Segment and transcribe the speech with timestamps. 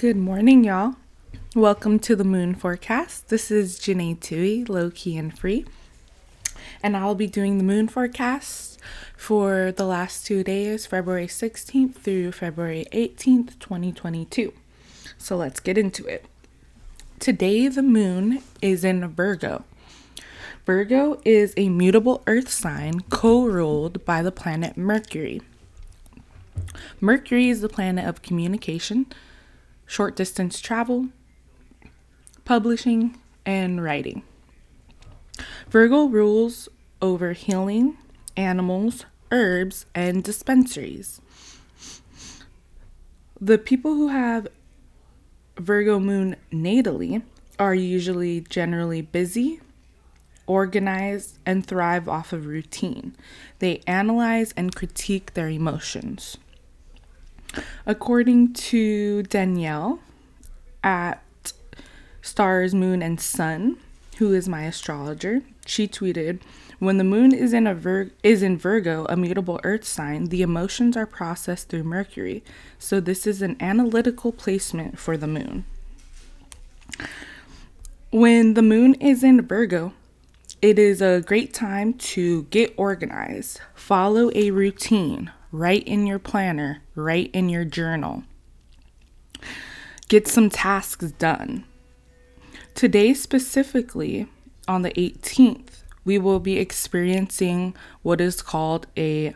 [0.00, 0.94] Good morning, y'all.
[1.54, 3.28] Welcome to the moon forecast.
[3.28, 5.66] This is Janae Tui, low key and free.
[6.82, 8.80] And I'll be doing the moon forecast
[9.14, 14.54] for the last two days, February 16th through February 18th, 2022.
[15.18, 16.24] So let's get into it.
[17.18, 19.64] Today, the moon is in Virgo.
[20.64, 25.42] Virgo is a mutable earth sign co ruled by the planet Mercury.
[27.02, 29.04] Mercury is the planet of communication
[29.90, 31.08] short distance travel,
[32.44, 34.22] publishing, and writing.
[35.68, 36.68] Virgo rules
[37.02, 37.98] over healing,
[38.36, 41.20] animals, herbs, and dispensaries.
[43.40, 44.46] The people who have
[45.58, 47.22] Virgo moon natally
[47.58, 49.60] are usually generally busy,
[50.46, 53.16] organized, and thrive off of routine.
[53.58, 56.36] They analyze and critique their emotions.
[57.86, 60.00] According to Danielle
[60.84, 61.22] at
[62.22, 63.78] Stars, Moon, and Sun,
[64.18, 66.40] who is my astrologer, she tweeted,
[66.78, 70.42] "When the moon is in a Vir- is in Virgo, a mutable earth sign, the
[70.42, 72.42] emotions are processed through Mercury.
[72.78, 75.64] So this is an analytical placement for the moon."
[78.10, 79.92] When the moon is in Virgo,
[80.60, 86.82] it is a great time to get organized, follow a routine, write in your planner,
[86.94, 88.24] write in your journal.
[90.08, 91.64] Get some tasks done.
[92.74, 94.26] Today, specifically
[94.66, 99.34] on the 18th, we will be experiencing what is called a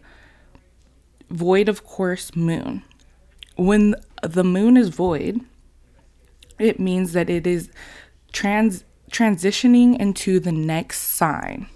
[1.31, 2.83] void of course moon.
[3.57, 5.41] When the moon is void,
[6.59, 7.71] it means that it is
[8.33, 11.69] trans transitioning into the next sign.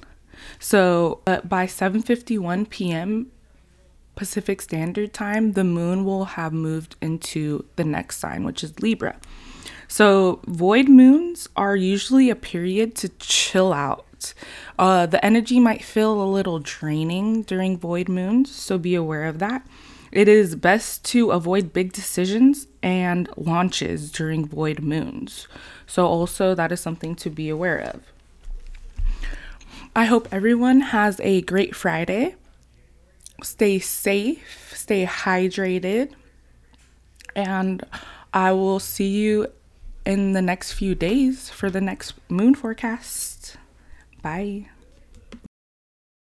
[0.58, 3.30] So uh, by 7:51 p.m.
[4.18, 9.16] Pacific Standard Time, the moon will have moved into the next sign, which is Libra.
[9.86, 14.34] So, void moons are usually a period to chill out.
[14.76, 19.38] Uh, the energy might feel a little draining during void moons, so be aware of
[19.38, 19.64] that.
[20.10, 25.46] It is best to avoid big decisions and launches during void moons.
[25.86, 28.02] So, also, that is something to be aware of.
[29.94, 32.34] I hope everyone has a great Friday
[33.42, 36.12] stay safe, stay hydrated,
[37.34, 37.84] and
[38.32, 39.48] I will see you
[40.04, 43.56] in the next few days for the next moon forecast.
[44.22, 44.68] Bye.